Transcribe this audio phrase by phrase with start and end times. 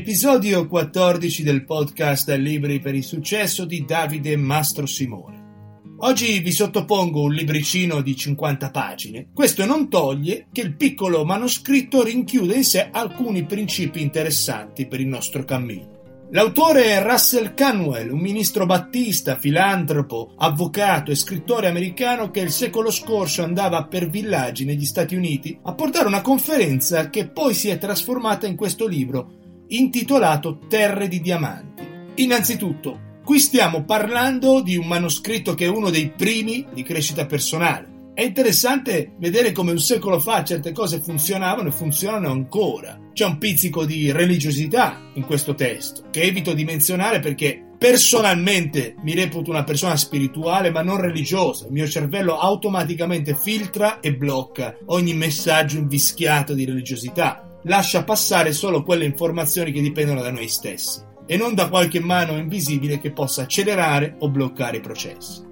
[0.00, 5.74] Episodio 14 del podcast Libri per il successo di Davide Mastro Simone.
[5.98, 9.28] Oggi vi sottopongo un libricino di 50 pagine.
[9.34, 15.06] Questo non toglie che il piccolo manoscritto rinchiude in sé alcuni principi interessanti per il
[15.06, 15.98] nostro cammino.
[16.30, 22.90] L'autore è Russell Canwell, un ministro battista, filantropo, avvocato e scrittore americano che il secolo
[22.90, 27.76] scorso andava per villaggi negli Stati Uniti a portare una conferenza che poi si è
[27.76, 29.39] trasformata in questo libro
[29.70, 31.86] intitolato Terre di Diamanti.
[32.16, 37.88] Innanzitutto, qui stiamo parlando di un manoscritto che è uno dei primi di crescita personale.
[38.12, 42.98] È interessante vedere come un secolo fa certe cose funzionavano e funzionano ancora.
[43.12, 49.14] C'è un pizzico di religiosità in questo testo, che evito di menzionare perché personalmente mi
[49.14, 51.66] reputo una persona spirituale ma non religiosa.
[51.66, 58.82] Il mio cervello automaticamente filtra e blocca ogni messaggio invischiato di religiosità lascia passare solo
[58.82, 63.42] quelle informazioni che dipendono da noi stessi e non da qualche mano invisibile che possa
[63.42, 65.42] accelerare o bloccare i processi.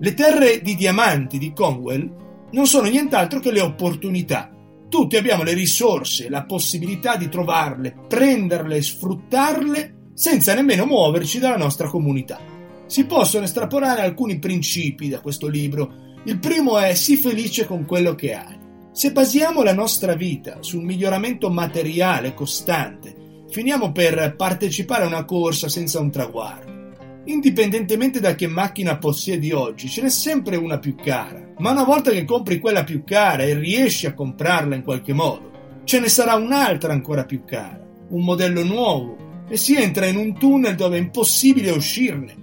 [0.00, 4.50] Le terre di diamanti di Conwell non sono nient'altro che le opportunità.
[4.88, 11.56] Tutti abbiamo le risorse, la possibilità di trovarle, prenderle e sfruttarle senza nemmeno muoverci dalla
[11.56, 12.40] nostra comunità.
[12.86, 16.18] Si possono estrapolare alcuni principi da questo libro.
[16.24, 18.59] Il primo è sii felice con quello che hai.
[19.00, 25.70] Se basiamo la nostra vita sul miglioramento materiale costante, finiamo per partecipare a una corsa
[25.70, 27.22] senza un traguardo.
[27.24, 32.10] Indipendentemente da che macchina possiedi oggi, ce n'è sempre una più cara, ma una volta
[32.10, 36.34] che compri quella più cara e riesci a comprarla in qualche modo, ce ne sarà
[36.34, 39.16] un'altra ancora più cara, un modello nuovo,
[39.48, 42.34] e si entra in un tunnel dove è impossibile uscirne.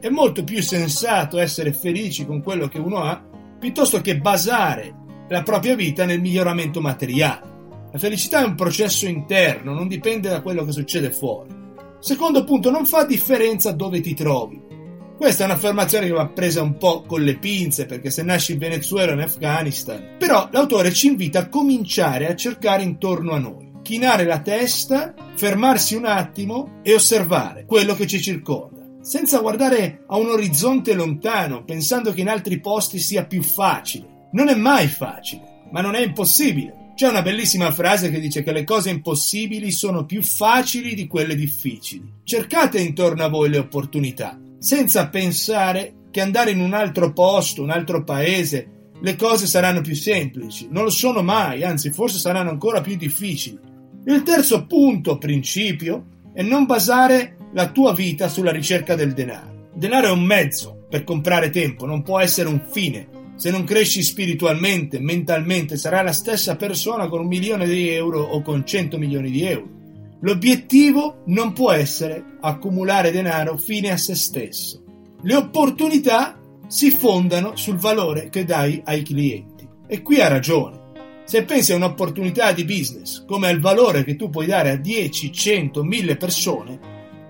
[0.00, 3.26] È molto più sensato essere felici con quello che uno ha
[3.58, 7.56] piuttosto che basare la propria vita nel miglioramento materiale.
[7.92, 11.54] La felicità è un processo interno, non dipende da quello che succede fuori.
[12.00, 14.60] Secondo punto, non fa differenza dove ti trovi.
[15.16, 18.58] Questa è un'affermazione che va presa un po' con le pinze, perché se nasci in
[18.58, 20.16] Venezuela o in Afghanistan.
[20.18, 25.96] Però l'autore ci invita a cominciare a cercare intorno a noi, chinare la testa, fermarsi
[25.96, 32.12] un attimo e osservare quello che ci circonda, senza guardare a un orizzonte lontano, pensando
[32.12, 36.92] che in altri posti sia più facile non è mai facile, ma non è impossibile.
[36.94, 41.36] C'è una bellissima frase che dice che le cose impossibili sono più facili di quelle
[41.36, 42.12] difficili.
[42.24, 47.70] Cercate intorno a voi le opportunità, senza pensare che andare in un altro posto, un
[47.70, 50.66] altro paese, le cose saranno più semplici.
[50.70, 53.58] Non lo sono mai, anzi forse saranno ancora più difficili.
[54.06, 59.68] Il terzo punto, principio, è non basare la tua vita sulla ricerca del denaro.
[59.74, 63.17] Il denaro è un mezzo per comprare tempo, non può essere un fine.
[63.38, 68.42] Se non cresci spiritualmente, mentalmente, sarai la stessa persona con un milione di euro o
[68.42, 69.68] con 100 milioni di euro.
[70.22, 74.82] L'obiettivo non può essere accumulare denaro fine a se stesso.
[75.22, 79.68] Le opportunità si fondano sul valore che dai ai clienti.
[79.86, 80.86] E qui ha ragione.
[81.22, 85.30] Se pensi a un'opportunità di business come al valore che tu puoi dare a 10,
[85.30, 86.80] 100, 1000 persone,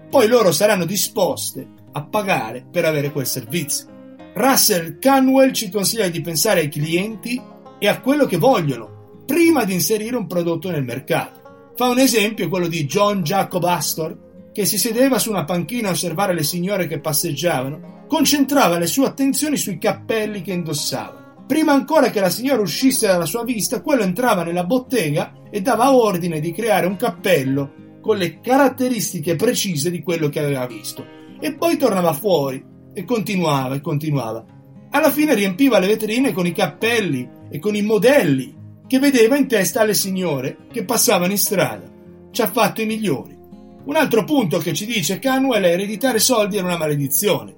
[0.08, 3.97] poi loro saranno disposte a pagare per avere quel servizio.
[4.38, 7.42] Russell Canwell ci consiglia di pensare ai clienti
[7.76, 11.72] e a quello che vogliono prima di inserire un prodotto nel mercato.
[11.74, 15.90] Fa un esempio quello di John Jacob Astor, che si sedeva su una panchina a
[15.90, 21.34] osservare le signore che passeggiavano, concentrava le sue attenzioni sui cappelli che indossava.
[21.44, 25.92] Prima ancora che la signora uscisse dalla sua vista, quello entrava nella bottega e dava
[25.92, 31.04] ordine di creare un cappello con le caratteristiche precise di quello che aveva visto.
[31.40, 34.44] E poi tornava fuori e continuava e continuava.
[34.90, 38.52] Alla fine riempiva le vetrine con i cappelli e con i modelli
[38.88, 41.88] che vedeva in testa alle signore che passavano in strada.
[42.32, 43.36] Ci ha fatto i migliori.
[43.84, 47.54] Un altro punto che ci dice Canwell è ereditare soldi è una maledizione.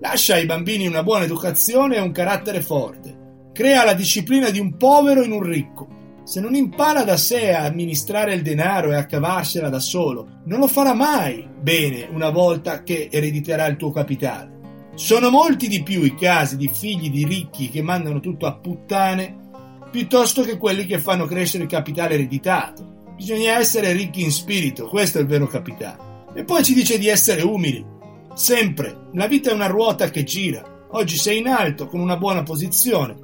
[0.00, 3.50] Lascia ai bambini una buona educazione e un carattere forte.
[3.52, 5.96] Crea la disciplina di un povero in un ricco.
[6.24, 10.60] Se non impara da sé a amministrare il denaro e a cavarsela da solo, non
[10.60, 14.57] lo farà mai bene una volta che erediterà il tuo capitale.
[14.98, 19.46] Sono molti di più i casi di figli di ricchi che mandano tutto a puttane
[19.92, 23.12] piuttosto che quelli che fanno crescere il capitale ereditato.
[23.14, 26.24] Bisogna essere ricchi in spirito, questo è il vero capitale.
[26.34, 27.86] E poi ci dice di essere umili.
[28.34, 29.10] Sempre.
[29.12, 30.88] La vita è una ruota che gira.
[30.90, 33.14] Oggi sei in alto, con una buona posizione.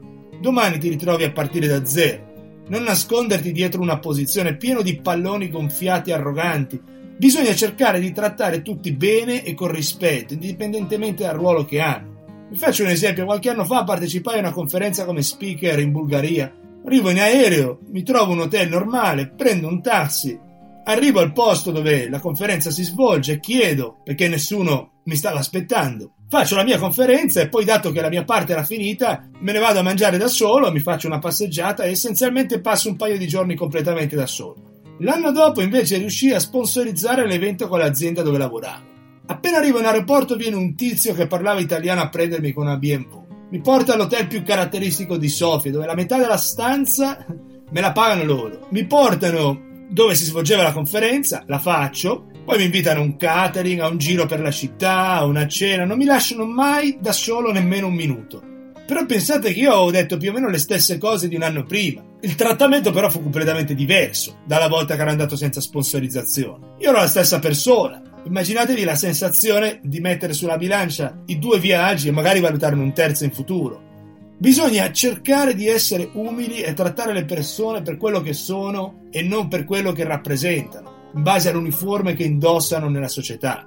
[0.40, 2.62] Domani ti ritrovi a partire da zero.
[2.68, 6.80] Non nasconderti dietro una posizione piena di palloni gonfiati e arroganti
[7.16, 12.46] Bisogna cercare di trattare tutti bene e con rispetto, indipendentemente dal ruolo che hanno.
[12.50, 16.52] Vi faccio un esempio, qualche anno fa partecipai a una conferenza come speaker in Bulgaria.
[16.84, 20.38] Arrivo in aereo, mi trovo un hotel normale, prendo un taxi
[20.86, 26.12] Arrivo al posto dove la conferenza si svolge, chiedo perché nessuno mi stava aspettando.
[26.28, 29.60] Faccio la mia conferenza e poi, dato che la mia parte era finita, me ne
[29.60, 33.26] vado a mangiare da solo, mi faccio una passeggiata e essenzialmente passo un paio di
[33.26, 34.73] giorni completamente da solo.
[34.98, 38.92] L'anno dopo invece riuscii a sponsorizzare l'evento con l'azienda dove lavoravo.
[39.26, 43.22] Appena arrivo in aeroporto viene un tizio che parlava italiano a prendermi con una BMW.
[43.50, 47.24] Mi porta all'hotel più caratteristico di Sofia, dove la metà della stanza
[47.70, 48.66] me la pagano loro.
[48.70, 53.80] Mi portano dove si svolgeva la conferenza, la faccio, poi mi invitano a un catering,
[53.80, 57.50] a un giro per la città, a una cena, non mi lasciano mai da solo
[57.50, 58.53] nemmeno un minuto.
[58.86, 61.64] Però pensate che io ho detto più o meno le stesse cose di un anno
[61.64, 62.02] prima.
[62.20, 66.74] Il trattamento però fu completamente diverso dalla volta che ero andato senza sponsorizzazione.
[66.80, 68.02] Io ero la stessa persona.
[68.24, 73.24] Immaginatevi la sensazione di mettere sulla bilancia i due viaggi e magari valutarne un terzo
[73.24, 73.92] in futuro.
[74.36, 79.48] Bisogna cercare di essere umili e trattare le persone per quello che sono e non
[79.48, 83.66] per quello che rappresentano, in base all'uniforme che indossano nella società.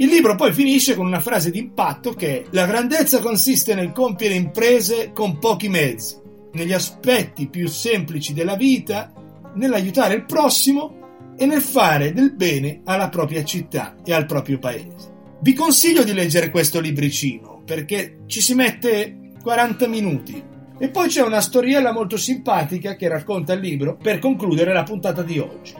[0.00, 4.34] Il libro poi finisce con una frase d'impatto che è la grandezza consiste nel compiere
[4.34, 6.16] imprese con pochi mezzi,
[6.52, 9.12] negli aspetti più semplici della vita,
[9.54, 15.16] nell'aiutare il prossimo e nel fare del bene alla propria città e al proprio paese.
[15.40, 20.40] Vi consiglio di leggere questo libricino perché ci si mette 40 minuti.
[20.78, 25.22] E poi c'è una storiella molto simpatica che racconta il libro per concludere la puntata
[25.24, 25.74] di oggi.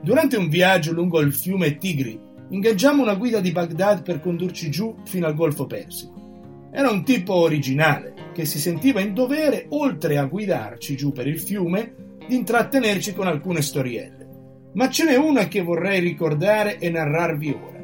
[0.00, 4.96] Durante un viaggio lungo il fiume Tigri, ingaggiamo una guida di Baghdad per condurci giù
[5.04, 6.68] fino al Golfo Persico.
[6.70, 11.40] Era un tipo originale che si sentiva in dovere, oltre a guidarci giù per il
[11.40, 11.94] fiume,
[12.26, 14.26] di intrattenerci con alcune storielle.
[14.74, 17.78] Ma ce n'è una che vorrei ricordare e narrarvi ora.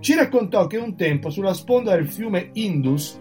[0.00, 3.18] Ci raccontò che un tempo sulla sponda del fiume Indus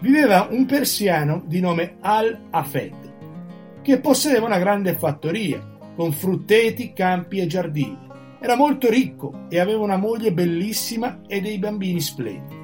[0.00, 5.62] viveva un persiano di nome Al-Afed, che possedeva una grande fattoria,
[5.94, 8.10] con frutteti, campi e giardini.
[8.44, 12.60] Era molto ricco e aveva una moglie bellissima e dei bambini splendidi.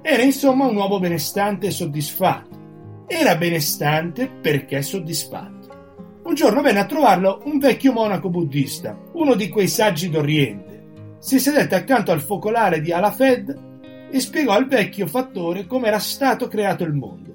[0.00, 3.04] Era insomma un uomo benestante e soddisfatto.
[3.06, 6.22] Era benestante perché soddisfatto.
[6.22, 11.16] Un giorno venne a trovarlo un vecchio monaco buddista, uno di quei saggi d'Oriente.
[11.18, 16.48] Si sedette accanto al focolare di Alafed e spiegò al vecchio fattore come era stato
[16.48, 17.34] creato il mondo.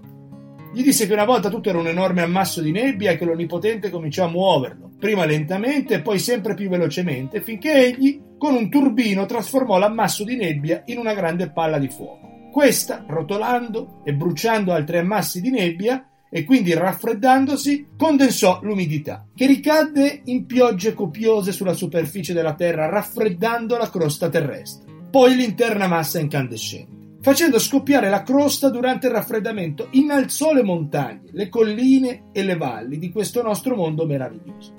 [0.75, 3.89] Gli disse che una volta tutto era un enorme ammasso di nebbia e che l'Onnipotente
[3.89, 9.25] cominciò a muoverlo, prima lentamente e poi sempre più velocemente, finché egli, con un turbino,
[9.25, 12.49] trasformò l'ammasso di nebbia in una grande palla di fuoco.
[12.51, 20.23] Questa, rotolando e bruciando altri ammassi di nebbia, e quindi raffreddandosi, condensò l'umidità, che ricadde
[20.25, 24.85] in piogge copiose sulla superficie della Terra, raffreddando la crosta terrestre
[25.15, 26.94] poi l'interna massa incandescente.
[27.25, 32.99] Facendo scoppiare la crosta durante il raffreddamento, innalzò le montagne, le colline e le valli
[32.99, 34.71] di questo nostro mondo meraviglioso.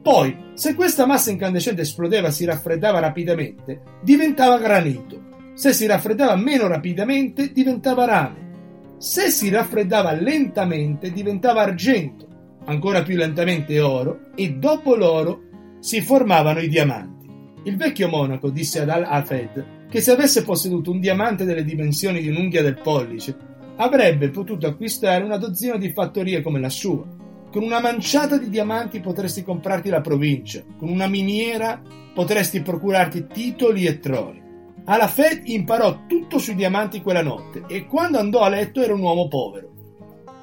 [0.00, 5.50] Poi, se questa massa incandescente esplodeva e si raffreddava rapidamente, diventava granito.
[5.54, 8.94] Se si raffreddava meno rapidamente, diventava rame.
[8.98, 12.28] Se si raffreddava lentamente, diventava argento,
[12.66, 15.40] ancora più lentamente oro, e dopo l'oro
[15.80, 17.28] si formavano i diamanti.
[17.64, 22.28] Il vecchio monaco disse ad Al-Hafed che se avesse posseduto un diamante delle dimensioni di
[22.28, 23.36] un'unghia del pollice,
[23.76, 27.04] avrebbe potuto acquistare una dozzina di fattorie come la sua.
[27.50, 31.80] Con una manciata di diamanti potresti comprarti la provincia, con una miniera
[32.14, 34.42] potresti procurarti titoli e troli.
[34.84, 39.00] Alla Fed imparò tutto sui diamanti quella notte e quando andò a letto era un
[39.00, 39.70] uomo povero.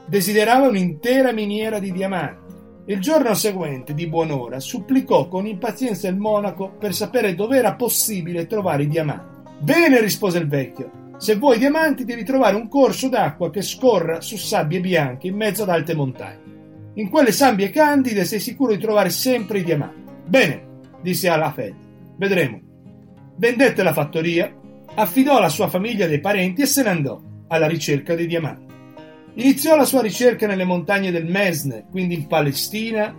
[0.07, 2.53] Desiderava un'intera miniera di diamanti.
[2.87, 8.45] Il giorno seguente, di buon'ora, supplicò con impazienza il monaco per sapere dove era possibile
[8.45, 9.34] trovare i diamanti.
[9.59, 11.03] Bene, rispose il vecchio.
[11.17, 15.63] Se vuoi diamanti devi trovare un corso d'acqua che scorra su sabbie bianche in mezzo
[15.63, 16.53] ad alte montagne.
[16.95, 20.11] In quelle sabbie candide sei sicuro di trovare sempre i diamanti.
[20.25, 21.73] Bene, disse alla Fed.
[22.17, 22.59] Vedremo.
[23.37, 24.53] Vendette la fattoria,
[24.95, 28.73] affidò alla sua famiglia dei parenti e se ne andò alla ricerca dei diamanti.
[29.35, 33.13] Iniziò la sua ricerca nelle montagne del Mesne, quindi in Palestina,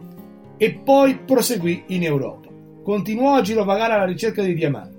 [0.57, 2.49] e poi proseguì in Europa.
[2.83, 4.96] Continuò a girovagare alla ricerca dei diamanti.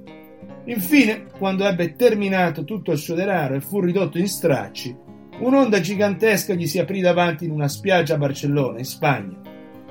[0.68, 4.94] Infine, quando ebbe terminato tutto il suo denaro e fu ridotto in stracci,
[5.40, 9.38] un'onda gigantesca gli si aprì davanti in una spiaggia a Barcellona, in Spagna.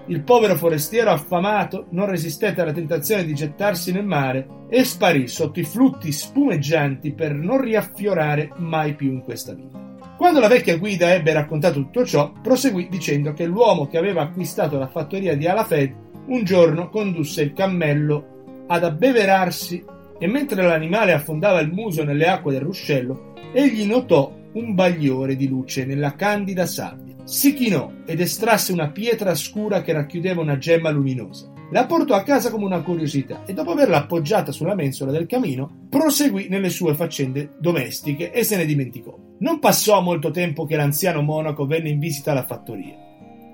[0.09, 5.61] Il povero forestiero affamato non resistette alla tentazione di gettarsi nel mare e sparì sotto
[5.61, 9.83] i flutti spumeggianti per non riaffiorare mai più in questa vita.
[10.18, 14.78] Quando la vecchia guida ebbe raccontato tutto ciò, proseguì dicendo che l'uomo che aveva acquistato
[14.78, 15.95] la fattoria di Alafed
[16.26, 22.52] un giorno condusse il cammello ad abbeverarsi e mentre l'animale affondava il muso nelle acque
[22.52, 27.14] del ruscello, egli notò un bagliore di luce nella candida sabbia.
[27.25, 31.52] Si chinò ed estrasse una pietra scura che racchiudeva una gemma luminosa.
[31.73, 35.87] La portò a casa come una curiosità e dopo averla appoggiata sulla mensola del camino,
[35.90, 39.18] proseguì nelle sue faccende domestiche e se ne dimenticò.
[39.40, 42.94] Non passò molto tempo che l'anziano monaco venne in visita alla fattoria.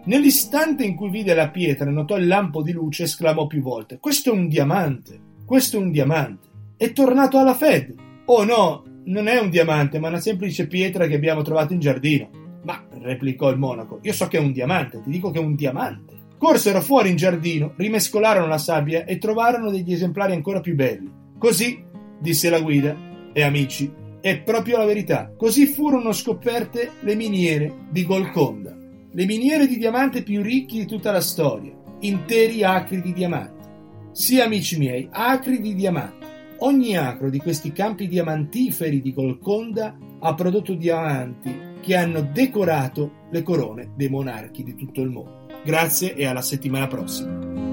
[0.05, 3.99] Nell'istante in cui vide la pietra e notò il lampo di luce, esclamò più volte:
[3.99, 5.19] Questo è un diamante!
[5.47, 6.51] Questo è un diamante!
[6.83, 7.95] È tornato alla Fed!
[8.25, 12.29] Oh no, non è un diamante, ma una semplice pietra che abbiamo trovato in giardino.
[12.65, 15.55] Ma, replicò il monaco, io so che è un diamante, ti dico che è un
[15.55, 16.13] diamante.
[16.37, 21.09] Corsero fuori in giardino, rimescolarono la sabbia e trovarono degli esemplari ancora più belli.
[21.39, 21.85] Così,
[22.19, 22.97] disse la guida,
[23.33, 23.89] e amici,
[24.21, 25.33] è proprio la verità.
[25.37, 28.77] Così furono scoperte le miniere di Golconda,
[29.09, 33.69] le miniere di diamante più ricchi di tutta la storia, interi acri di diamanti.
[34.11, 36.31] Sì, amici miei, acri di diamanti.
[36.65, 43.43] Ogni acro di questi campi diamantiferi di Golconda ha prodotto diamanti che hanno decorato le
[43.43, 45.47] corone dei monarchi di tutto il mondo.
[45.65, 47.72] Grazie e alla settimana prossima.